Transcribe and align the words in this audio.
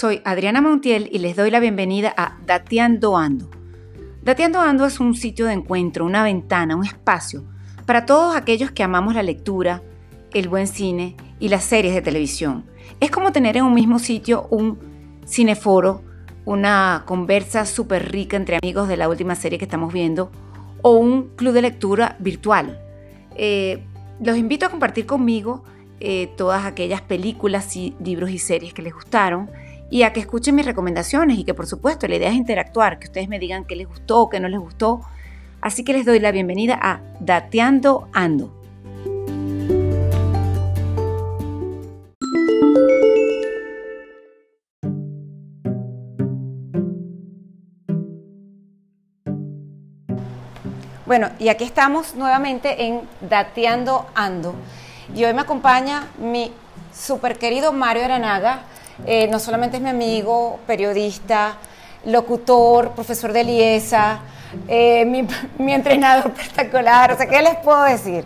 soy 0.00 0.22
Adriana 0.24 0.62
Montiel 0.62 1.10
y 1.12 1.18
les 1.18 1.36
doy 1.36 1.50
la 1.50 1.60
bienvenida 1.60 2.14
a 2.16 2.38
Dateando 2.46 3.18
Ando. 3.18 3.50
Dateando 4.22 4.58
Ando 4.58 4.86
es 4.86 4.98
un 4.98 5.14
sitio 5.14 5.44
de 5.44 5.52
encuentro, 5.52 6.06
una 6.06 6.24
ventana, 6.24 6.74
un 6.74 6.86
espacio 6.86 7.44
para 7.84 8.06
todos 8.06 8.34
aquellos 8.34 8.70
que 8.70 8.82
amamos 8.82 9.14
la 9.14 9.22
lectura, 9.22 9.82
el 10.32 10.48
buen 10.48 10.68
cine 10.68 11.18
y 11.38 11.50
las 11.50 11.64
series 11.64 11.92
de 11.92 12.00
televisión. 12.00 12.64
Es 12.98 13.10
como 13.10 13.30
tener 13.30 13.58
en 13.58 13.64
un 13.64 13.74
mismo 13.74 13.98
sitio 13.98 14.46
un 14.48 14.78
cineforo, 15.26 16.00
una 16.46 17.02
conversa 17.04 17.66
súper 17.66 18.10
rica 18.10 18.38
entre 18.38 18.56
amigos 18.56 18.88
de 18.88 18.96
la 18.96 19.06
última 19.06 19.34
serie 19.34 19.58
que 19.58 19.66
estamos 19.66 19.92
viendo 19.92 20.32
o 20.80 20.92
un 20.92 21.28
club 21.36 21.52
de 21.52 21.60
lectura 21.60 22.16
virtual. 22.20 22.80
Eh, 23.36 23.84
los 24.18 24.38
invito 24.38 24.64
a 24.64 24.70
compartir 24.70 25.04
conmigo 25.04 25.62
eh, 26.02 26.32
todas 26.38 26.64
aquellas 26.64 27.02
películas, 27.02 27.76
y 27.76 27.94
libros 28.02 28.30
y 28.30 28.38
series 28.38 28.72
que 28.72 28.80
les 28.80 28.94
gustaron 28.94 29.50
y 29.90 30.04
a 30.04 30.12
que 30.12 30.20
escuchen 30.20 30.54
mis 30.54 30.64
recomendaciones 30.64 31.36
y 31.38 31.44
que 31.44 31.52
por 31.52 31.66
supuesto 31.66 32.06
la 32.06 32.14
idea 32.14 32.30
es 32.30 32.36
interactuar, 32.36 33.00
que 33.00 33.06
ustedes 33.06 33.28
me 33.28 33.40
digan 33.40 33.64
qué 33.64 33.74
les 33.74 33.88
gustó, 33.88 34.28
qué 34.30 34.38
no 34.38 34.48
les 34.48 34.60
gustó. 34.60 35.00
Así 35.60 35.84
que 35.84 35.92
les 35.92 36.06
doy 36.06 36.20
la 36.20 36.30
bienvenida 36.30 36.78
a 36.80 37.00
Dateando 37.18 38.08
Ando. 38.12 38.56
Bueno, 51.04 51.28
y 51.40 51.48
aquí 51.48 51.64
estamos 51.64 52.14
nuevamente 52.14 52.84
en 52.84 53.00
Dateando 53.28 54.06
Ando. 54.14 54.54
Y 55.12 55.24
hoy 55.24 55.34
me 55.34 55.40
acompaña 55.40 56.06
mi 56.20 56.52
super 56.94 57.36
querido 57.36 57.72
Mario 57.72 58.04
Aranaga. 58.04 58.60
Eh, 59.06 59.28
no 59.28 59.38
solamente 59.38 59.78
es 59.78 59.82
mi 59.82 59.90
amigo, 59.90 60.60
periodista, 60.66 61.56
locutor, 62.04 62.90
profesor 62.90 63.32
de 63.32 63.44
Liesa, 63.44 64.20
eh, 64.68 65.04
mi, 65.58 65.72
entrenador 65.72 66.26
espectacular, 66.36 67.12
o 67.12 67.16
sea, 67.16 67.26
¿qué 67.26 67.42
les 67.42 67.56
puedo 67.56 67.82
decir? 67.84 68.24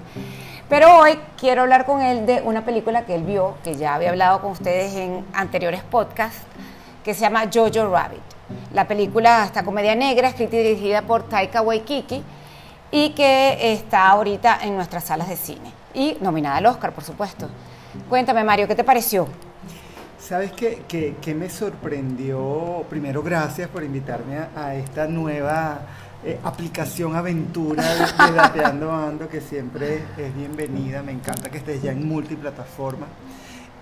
Pero 0.68 0.98
hoy 0.98 1.18
quiero 1.38 1.62
hablar 1.62 1.84
con 1.84 2.02
él 2.02 2.26
de 2.26 2.42
una 2.42 2.64
película 2.64 3.04
que 3.04 3.14
él 3.14 3.22
vio, 3.22 3.56
que 3.62 3.76
ya 3.76 3.94
había 3.94 4.10
hablado 4.10 4.40
con 4.40 4.52
ustedes 4.52 4.94
en 4.94 5.24
anteriores 5.32 5.82
podcasts, 5.82 6.42
que 7.04 7.14
se 7.14 7.20
llama 7.20 7.44
Jojo 7.52 7.90
Rabbit. 7.90 8.22
La 8.72 8.88
película, 8.88 9.44
esta 9.44 9.62
comedia 9.62 9.94
negra, 9.94 10.28
escrita 10.28 10.56
y 10.56 10.62
dirigida 10.62 11.02
por 11.02 11.28
Taika 11.28 11.60
Waikiki, 11.60 12.22
y 12.90 13.10
que 13.10 13.72
está 13.72 14.08
ahorita 14.08 14.58
en 14.62 14.76
nuestras 14.76 15.04
salas 15.04 15.28
de 15.28 15.36
cine 15.36 15.72
y 15.94 16.16
nominada 16.20 16.56
al 16.56 16.66
Oscar, 16.66 16.92
por 16.92 17.04
supuesto. 17.04 17.48
Cuéntame, 18.08 18.42
Mario, 18.42 18.66
¿qué 18.66 18.74
te 18.74 18.84
pareció? 18.84 19.28
¿Sabes 20.26 20.52
qué, 20.52 20.84
qué, 20.88 21.34
me 21.34 21.50
sorprendió? 21.50 22.86
Primero, 22.88 23.22
gracias 23.22 23.68
por 23.68 23.84
invitarme 23.84 24.38
a, 24.56 24.74
esta 24.74 25.06
nueva 25.06 25.80
eh, 26.24 26.40
aplicación 26.42 27.14
aventura 27.14 27.82
de, 27.82 28.06
de 28.06 28.32
Dateando 28.32 28.90
Ando, 28.90 29.28
que 29.28 29.42
siempre 29.42 30.02
es 30.16 30.34
bienvenida. 30.34 31.02
Me 31.02 31.12
encanta 31.12 31.50
que 31.50 31.58
estés 31.58 31.82
ya 31.82 31.92
en 31.92 32.08
multiplataforma. 32.08 33.06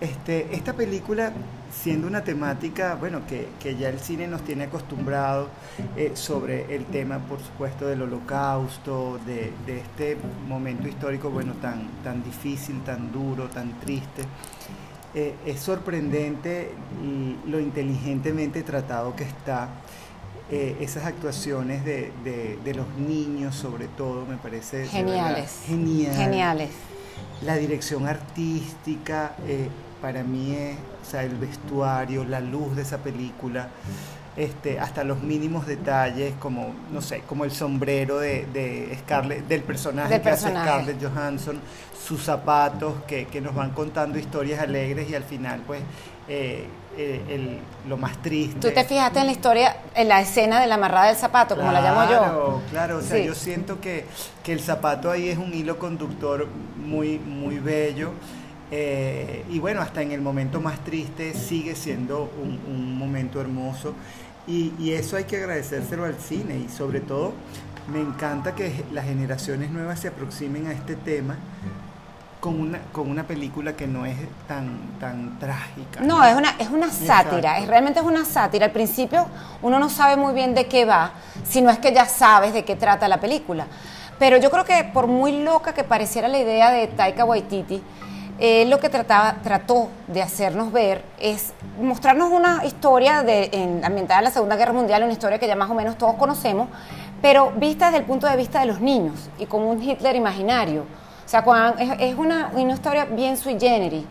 Este, 0.01 0.53
esta 0.53 0.73
película, 0.73 1.31
siendo 1.73 2.09
una 2.09 2.25
temática, 2.25 2.97
bueno, 2.97 3.20
que, 3.29 3.77
ya 3.77 3.89
el 3.89 4.01
cine 4.01 4.27
nos 4.27 4.43
tiene 4.43 4.65
acostumbrado 4.65 5.48
eh, 5.97 6.11
sobre 6.15 6.75
el 6.75 6.87
tema, 6.87 7.20
por 7.20 7.39
supuesto, 7.39 7.87
del 7.87 8.03
holocausto, 8.03 9.20
de, 9.25 9.53
este 9.69 10.17
momento 10.48 10.89
histórico, 10.89 11.31
bueno, 11.31 11.53
tan, 11.63 11.89
tan 12.03 12.25
difícil, 12.25 12.83
tan 12.83 13.13
duro, 13.13 13.45
tan 13.45 13.79
triste. 13.79 14.25
Eh, 15.15 15.35
es 15.47 15.61
sorprendente 15.61 16.73
lo 17.47 17.61
inteligentemente 17.61 18.63
tratado 18.63 19.14
que 19.14 19.25
está. 19.25 19.69
Eh, 20.51 20.77
esas 20.81 21.07
actuaciones 21.07 21.85
de, 21.85 22.73
los 22.75 22.89
niños, 22.98 23.55
sobre 23.55 23.89
todo, 23.89 24.27
me 24.27 24.36
parece 24.36 24.86
geniales. 24.86 25.63
Genial. 25.67 26.14
Geniales. 26.14 26.70
La 27.42 27.57
dirección 27.57 28.07
artística, 28.07 29.35
para 30.01 30.23
mí 30.23 30.55
es 30.55 30.77
o 31.03 31.11
sea, 31.11 31.25
el 31.25 31.36
vestuario, 31.36 32.25
la 32.25 32.41
luz 32.41 32.77
de 32.77 32.83
esa 32.83 32.98
película, 32.98 33.69
este, 34.37 34.81
hasta 34.81 35.05
los 35.05 35.23
mínimos 35.23 35.67
detalles, 35.67 36.35
como, 36.39 36.75
no 36.91 37.03
sé, 37.03 37.23
como 37.29 37.45
el 37.45 37.53
sombrero 37.53 38.19
de, 38.19 38.97
Scarlett, 39.01 39.47
del 39.47 39.63
personaje 39.63 40.20
que 40.20 40.31
hace 40.31 40.48
Scarlett 40.48 41.03
Johansson, 41.03 41.61
sus 42.07 42.23
zapatos 42.23 42.95
que, 43.07 43.41
nos 43.41 43.55
van 43.55 43.71
contando 43.71 44.19
historias 44.19 44.61
alegres 44.61 45.11
y 45.11 45.15
al 45.15 45.25
final, 45.25 45.63
pues, 45.67 45.81
eh, 46.29 46.67
eh, 46.97 47.59
lo 47.89 47.97
más 47.97 48.21
triste. 48.23 48.61
¿Tú 48.61 48.75
te 48.75 48.85
fijaste 48.85 49.21
en 49.21 49.27
la 49.27 49.33
historia, 49.33 49.77
en 49.95 50.09
la 50.09 50.21
escena 50.21 50.61
de 50.61 50.67
la 50.67 50.77
amarrada 50.77 51.09
del 51.09 51.17
zapato, 51.17 51.57
como 51.57 51.73
la 51.73 51.81
llamo 51.81 52.03
yo? 52.05 52.19
Claro, 52.19 52.63
claro, 52.71 52.98
o 52.98 53.03
sea, 53.03 53.19
yo 53.19 53.35
siento 53.35 53.81
que, 53.81 54.07
que 54.42 54.53
el 54.53 54.61
zapato 54.61 55.11
ahí 55.11 55.29
es 55.29 55.39
un 55.39 55.53
hilo 55.53 55.79
conductor 55.79 56.47
muy, 56.77 57.19
muy 57.19 57.59
bello. 57.59 58.13
Eh, 58.75 59.45
y 59.51 59.59
bueno, 59.59 59.83
hasta 59.83 60.01
en 60.01 60.13
el 60.13 60.23
momento 60.23 60.59
más 60.59 60.83
triste 60.83 61.35
sigue 61.35 61.77
siendo 61.77 62.33
un, 62.43 62.97
momento 62.97 63.39
hermoso 63.39 63.93
y, 64.47 64.93
eso 64.93 65.17
hay 65.17 65.25
que 65.25 65.37
agradecérselo 65.37 66.07
al 66.07 66.15
cine 66.15 66.57
y 66.57 66.71
sobre 66.71 67.01
todo 67.01 67.35
me 67.93 68.01
encanta 68.01 68.55
que 68.55 68.73
las 68.91 69.05
generaciones 69.05 69.71
nuevas 69.71 70.01
se 70.01 70.09
aproximen 70.09 70.69
a 70.69 70.73
este 70.73 70.97
tema 70.97 71.37
con 72.41 72.59
una, 72.59 72.79
con 72.93 73.11
una 73.11 73.25
película 73.25 73.77
que 73.77 73.87
no 73.87 74.07
es 74.07 74.17
tan, 74.49 74.99
tan 74.99 75.39
trágica. 75.39 76.01
No, 76.01 76.25
es 76.25 76.35
una, 76.35 76.57
es 76.59 76.71
una 76.71 76.91
sátira, 76.91 77.59
es, 77.59 77.69
realmente 77.69 78.01
es 78.01 78.07
una 78.07 78.25
sátira. 78.25 78.67
Al 78.67 78.73
principio 78.73 79.27
uno 79.61 79.79
no 79.79 79.91
sabe 79.91 80.17
muy 80.17 80.33
bien 80.33 80.55
de 80.55 80.67
qué 80.67 80.87
va, 80.87 81.13
si 81.47 81.61
no 81.61 81.71
es 81.71 81.79
que 81.79 81.93
ya 81.93 82.07
sabes 82.07 82.55
de 82.55 82.65
qué 82.65 82.75
trata 82.75 83.07
la 83.07 83.21
película. 83.21 83.67
Pero 84.19 84.39
yo 84.39 84.51
creo 84.51 84.65
que 84.65 84.83
por 84.85 85.09
muy 85.09 85.43
loca 85.43 85.75
que 85.75 85.85
pareciera 85.85 86.27
la 86.27 86.39
idea 86.39 86.71
de 86.71 86.87
Taika 86.87 87.27
Waititi, 87.27 87.83
eh, 88.45 88.64
lo 88.64 88.80
que 88.80 88.89
trataba, 88.89 89.36
trató 89.41 89.89
de 90.08 90.20
hacernos 90.20 90.73
ver 90.73 91.05
es 91.20 91.53
mostrarnos 91.80 92.33
una 92.33 92.64
historia 92.64 93.23
de, 93.23 93.48
en, 93.53 93.85
ambientada 93.85 94.19
en 94.19 94.25
la 94.25 94.30
Segunda 94.33 94.57
Guerra 94.57 94.73
Mundial, 94.73 95.05
una 95.05 95.13
historia 95.13 95.39
que 95.39 95.47
ya 95.47 95.55
más 95.55 95.70
o 95.70 95.75
menos 95.75 95.97
todos 95.97 96.17
conocemos, 96.17 96.69
pero 97.23 97.53
vista 97.53 97.85
desde 97.86 97.98
el 97.98 98.05
punto 98.05 98.27
de 98.27 98.36
vista 98.36 98.58
de 98.58 98.67
los 98.67 98.80
niños 98.80 99.30
y 99.39 99.47
como 99.47 99.70
un 99.70 99.80
Hitler 99.80 100.17
imaginario. 100.17 100.83
O 101.25 101.29
sea, 101.29 101.45
es, 102.01 102.19
una, 102.19 102.51
una, 102.53 102.73
historia 102.73 103.05
bien 103.05 103.36
sui 103.36 103.57
generis. 103.61 104.05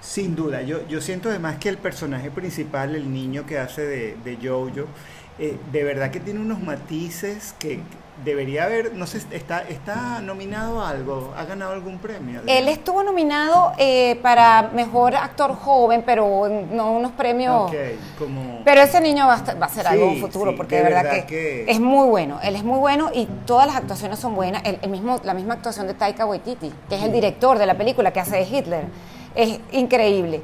Sin 0.00 0.34
duda, 0.34 0.62
yo, 0.62 0.86
yo 0.88 1.02
siento 1.02 1.28
además 1.28 1.58
que 1.58 1.68
el 1.68 1.76
personaje 1.76 2.30
principal, 2.30 2.96
el 2.96 3.12
niño 3.12 3.44
que 3.44 3.58
hace 3.58 3.82
de, 3.82 4.16
de 4.24 4.38
Jojo, 4.42 4.88
eh, 5.38 5.56
de 5.72 5.84
verdad 5.84 6.10
que 6.10 6.20
tiene 6.20 6.40
unos 6.40 6.60
matices 6.60 7.54
que 7.58 7.80
debería 8.24 8.64
haber, 8.64 8.94
no 8.94 9.06
sé, 9.06 9.22
está, 9.30 9.60
está 9.60 10.20
nominado 10.20 10.80
a 10.80 10.90
algo, 10.90 11.32
ha 11.36 11.44
ganado 11.44 11.72
algún 11.72 11.98
premio. 11.98 12.40
Él 12.46 12.68
estuvo 12.68 13.02
nominado 13.02 13.72
eh, 13.78 14.18
para 14.22 14.70
mejor 14.74 15.14
actor 15.14 15.54
joven, 15.54 16.02
pero 16.04 16.48
no 16.72 16.92
unos 16.92 17.12
premios. 17.12 17.70
como... 18.18 18.62
Pero 18.64 18.80
ese 18.80 19.00
niño 19.00 19.26
va 19.26 19.34
a, 19.34 19.54
va 19.54 19.66
a 19.66 19.68
ser 19.68 19.86
algo 19.86 20.10
en 20.10 20.20
futuro, 20.20 20.56
porque 20.56 20.76
de, 20.76 20.82
verdad, 20.82 21.26
que, 21.26 21.70
es 21.70 21.80
muy 21.80 22.08
bueno. 22.08 22.40
Él 22.42 22.56
es 22.56 22.64
muy 22.64 22.78
bueno 22.78 23.10
y 23.14 23.26
todas 23.46 23.66
las 23.66 23.76
actuaciones 23.76 24.18
son 24.18 24.34
buenas. 24.34 24.62
El, 24.64 24.90
mismo, 24.90 25.20
la 25.22 25.34
misma 25.34 25.54
actuación 25.54 25.86
de 25.86 25.94
Taika 25.94 26.26
Waititi, 26.26 26.72
que 26.88 26.96
es 26.96 27.02
el 27.02 27.12
director 27.12 27.58
de 27.58 27.66
la 27.66 27.78
película 27.78 28.12
que 28.12 28.20
hace 28.20 28.36
de 28.36 28.42
Hitler, 28.42 28.86
es 29.34 29.60
increíble. 29.70 30.42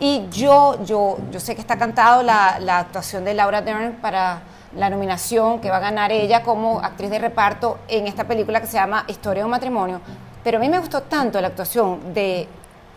Y 0.00 0.28
yo, 0.30 0.82
yo, 0.84 1.18
yo 1.30 1.38
sé 1.38 1.54
que 1.54 1.60
está 1.60 1.76
cantado 1.76 2.22
la, 2.22 2.58
la 2.58 2.78
actuación 2.78 3.24
de 3.24 3.34
Laura 3.34 3.60
Dern 3.60 3.96
para 4.00 4.40
la 4.76 4.88
nominación 4.88 5.60
que 5.60 5.70
va 5.70 5.78
a 5.78 5.80
ganar 5.80 6.12
ella 6.12 6.42
como 6.42 6.80
actriz 6.80 7.10
de 7.10 7.18
reparto 7.18 7.78
en 7.88 8.06
esta 8.06 8.24
película 8.24 8.60
que 8.60 8.66
se 8.66 8.74
llama 8.74 9.04
Historia 9.08 9.42
de 9.42 9.44
un 9.44 9.50
matrimonio. 9.50 10.00
Pero 10.42 10.58
a 10.58 10.60
mí 10.60 10.68
me 10.68 10.78
gustó 10.78 11.02
tanto 11.02 11.40
la 11.40 11.48
actuación 11.48 12.14
de 12.14 12.48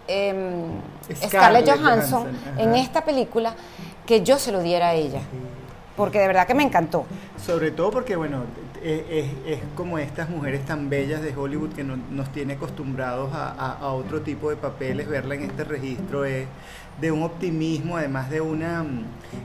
em, 0.08 0.80
Scarlett, 1.14 1.70
Johansson, 1.70 2.28
en 2.58 2.76
esta 2.76 3.04
película 3.04 3.54
que 4.06 4.22
yo 4.22 4.38
se 4.38 4.52
lo 4.52 4.62
diera 4.62 4.90
a 4.90 4.94
ella. 4.94 5.22
Porque 5.98 6.20
de 6.20 6.28
verdad 6.28 6.48
que 6.48 6.54
me 6.54 6.64
encantó. 6.64 7.06
Sobre 7.44 7.72
todo 7.72 7.92
porque, 7.92 8.16
bueno, 8.16 8.44
es, 8.84 9.26
es, 9.46 9.60
como 9.76 9.98
estas 9.98 10.30
mujeres 10.30 10.66
tan 10.66 10.90
bellas 10.90 11.22
de 11.22 11.36
Hollywood 11.36 11.74
que 11.74 11.84
nos 11.84 12.32
tiene 12.32 12.54
acostumbrados 12.54 13.34
a, 13.34 13.78
a, 13.80 13.94
otro 13.94 14.22
tipo 14.22 14.50
de 14.50 14.58
papeles, 14.58 15.08
verla 15.08 15.36
en 15.36 15.44
este 15.44 15.64
registro 15.64 16.26
es 16.26 16.48
de 17.00 17.12
un 17.12 17.24
optimismo, 17.24 17.98
además 17.98 18.30
de 18.30 18.42
una, 18.42 18.86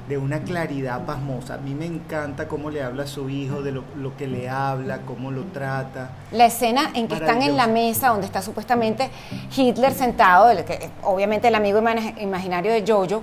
de 0.09 0.19
una 0.19 0.43
claridad 0.43 1.07
pasmosa. 1.07 1.55
A 1.55 1.59
mí 1.59 1.75
me 1.75 1.87
encanta 1.87 2.47
cómo 2.47 2.71
le 2.71 2.83
habla 2.83 3.05
a 3.05 3.07
su 3.07 3.31
hijo, 3.31 3.63
de 3.63 3.73
lo, 3.73 3.85
lo 3.97 4.17
que 4.17 4.27
le 4.27 4.49
habla, 4.49 5.01
cómo 5.07 5.31
lo 5.31 5.45
trata. 5.45 6.11
La 6.33 6.47
escena 6.47 6.91
en 6.95 7.09
que 7.09 7.15
están 7.15 7.43
en 7.43 7.57
la 7.57 7.67
mesa, 7.67 8.09
donde 8.09 8.27
está 8.27 8.43
supuestamente 8.43 9.11
Hitler 9.57 9.95
sentado, 9.95 10.51
el 10.51 10.65
que, 10.65 10.91
obviamente 11.03 11.49
el 11.49 11.55
amigo 11.55 11.81
imaginario 12.21 12.73
de 12.73 12.85
Jojo, 12.87 13.23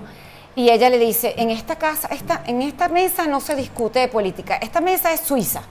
y 0.56 0.70
ella 0.70 0.90
le 0.90 0.98
dice, 0.98 1.36
en 1.38 1.50
esta 1.50 1.76
casa, 1.76 2.08
esta, 2.08 2.42
en 2.48 2.62
esta 2.62 2.88
mesa 2.88 3.28
no 3.28 3.42
se 3.42 3.56
discute 3.56 4.00
de 4.00 4.08
política, 4.08 4.56
esta 4.56 4.82
mesa 4.82 5.14
es 5.14 5.20
Suiza. 5.20 5.62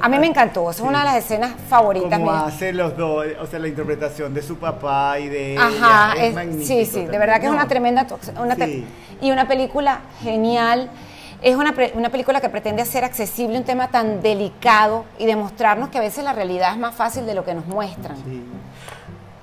A 0.00 0.08
mí 0.08 0.18
me 0.18 0.26
encantó, 0.26 0.70
es 0.70 0.80
una 0.80 1.00
de 1.00 1.04
las 1.06 1.16
escenas 1.16 1.52
favoritas 1.68 2.18
Como 2.18 2.30
mías. 2.30 2.44
hace 2.46 2.72
los 2.72 2.96
dos, 2.96 3.24
o 3.40 3.46
sea, 3.46 3.58
la 3.58 3.68
interpretación 3.68 4.32
de 4.34 4.42
su 4.42 4.56
papá 4.56 5.18
y 5.18 5.28
de 5.28 5.56
Ajá, 5.58 6.12
ella. 6.14 6.22
Es, 6.22 6.28
es- 6.30 6.34
magnífico 6.34 6.66
sí, 6.66 6.84
sí, 6.86 7.06
de 7.06 7.18
verdad 7.18 7.40
que 7.40 7.46
es 7.46 7.52
una 7.52 7.66
tremenda 7.66 8.06
una 8.40 8.54
Sí. 8.54 8.84
y 9.20 9.30
una 9.30 9.48
película 9.48 10.00
genial. 10.22 10.90
Es 11.42 11.56
una, 11.56 11.72
pre- 11.72 11.92
una 11.94 12.10
película 12.10 12.40
que 12.42 12.50
pretende 12.50 12.82
hacer 12.82 13.02
accesible 13.02 13.56
un 13.56 13.64
tema 13.64 13.88
tan 13.88 14.20
delicado 14.20 15.06
y 15.18 15.24
demostrarnos 15.24 15.88
que 15.88 15.96
a 15.96 16.02
veces 16.02 16.22
la 16.22 16.34
realidad 16.34 16.72
es 16.72 16.78
más 16.78 16.94
fácil 16.94 17.24
de 17.24 17.32
lo 17.34 17.44
que 17.46 17.54
nos 17.54 17.64
muestran. 17.66 18.14
Sí. 18.18 18.42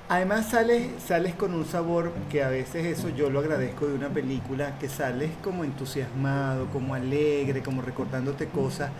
Además 0.08 0.46
sales, 0.48 0.86
sales 1.06 1.34
con 1.34 1.52
un 1.52 1.66
sabor 1.66 2.12
que 2.30 2.42
a 2.42 2.48
veces 2.48 2.86
eso 2.86 3.10
yo 3.10 3.28
lo 3.28 3.40
agradezco 3.40 3.86
de 3.86 3.94
una 3.94 4.08
película, 4.08 4.78
que 4.78 4.88
sales 4.88 5.30
como 5.44 5.64
entusiasmado, 5.64 6.66
como 6.72 6.94
alegre, 6.94 7.62
como 7.62 7.82
recordándote 7.82 8.46
cosas. 8.46 8.90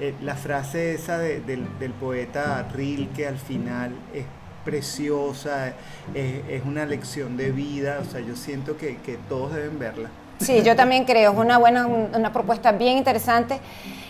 Eh, 0.00 0.14
la 0.22 0.34
frase 0.36 0.94
esa 0.94 1.18
de- 1.18 1.40
del, 1.40 1.92
poeta 2.00 2.66
Rilke 2.72 3.26
al 3.28 3.36
final 3.38 3.92
es 4.14 4.24
preciosa, 4.64 5.74
es, 6.14 6.40
es 6.48 6.64
una 6.64 6.86
lección 6.86 7.36
de 7.36 7.50
vida, 7.52 7.98
o 8.00 8.10
sea, 8.10 8.20
yo 8.20 8.34
siento 8.34 8.78
que, 8.78 8.96
que 8.96 9.18
todos 9.28 9.52
deben 9.54 9.78
verla. 9.78 10.08
Sí, 10.40 10.62
yo 10.64 10.74
también 10.74 11.04
creo, 11.04 11.32
es 11.32 11.38
una 11.38 11.58
buena, 11.58 11.86
una 11.86 12.32
propuesta 12.32 12.72
bien 12.72 12.96
interesante. 12.96 13.60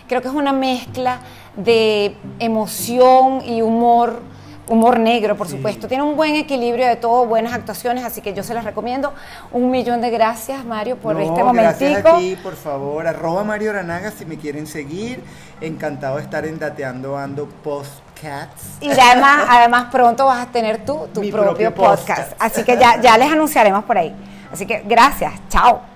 Creo 0.07 0.21
que 0.21 0.29
es 0.29 0.33
una 0.33 0.53
mezcla 0.53 1.19
de 1.57 2.15
emoción 2.39 3.41
y 3.45 3.61
humor, 3.61 4.21
humor 4.67 4.99
negro, 4.99 5.35
por 5.37 5.47
Sí. 5.47 5.55
supuesto. 5.57 5.87
Tiene 5.87 6.03
un 6.03 6.15
buen 6.15 6.35
equilibrio 6.35 6.87
de 6.87 6.95
todo, 6.95 7.25
buenas 7.25 7.53
actuaciones, 7.53 8.03
así 8.03 8.21
que 8.21 8.33
yo 8.33 8.43
se 8.43 8.53
las 8.53 8.63
recomiendo. 8.63 9.13
Un 9.51 9.69
millón 9.71 10.01
de 10.01 10.09
gracias, 10.09 10.65
Mario, 10.65 10.97
por 10.97 11.13
No, 11.15 11.19
este 11.21 11.43
Gracias 11.43 11.91
momentico. 11.91 12.09
a 12.15 12.17
ti, 12.19 12.35
por 12.41 12.55
favor. 12.55 13.07
Arroba 13.07 13.43
Mario 13.43 13.69
Aranaga 13.71 14.11
si 14.11 14.25
me 14.25 14.37
quieren 14.37 14.67
seguir. 14.67 15.23
Encantado 15.61 16.17
de 16.17 16.23
estar 16.23 16.45
en 16.45 16.59
Dateando 16.59 17.17
Ando 17.17 17.47
Postcats. 17.63 18.77
Y 18.81 18.89
además, 18.91 19.45
además 19.49 19.85
pronto 19.91 20.25
vas 20.25 20.47
a 20.47 20.51
tener 20.51 20.83
tú 20.85 21.07
tu 21.13 21.21
Mi 21.21 21.31
propio, 21.31 21.49
propio 21.51 21.73
podcast. 21.73 22.07
podcast. 22.07 22.31
Así 22.39 22.63
que 22.63 22.77
ya, 22.77 22.99
ya 23.01 23.17
les 23.17 23.31
anunciaremos 23.31 23.83
por 23.85 23.97
ahí. 23.97 24.13
Así 24.51 24.65
que 24.65 24.83
gracias, 24.85 25.33
chao. 25.49 25.94